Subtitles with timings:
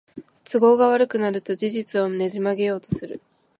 [0.51, 3.21] 都合が悪くなると事実をねじ曲げようとする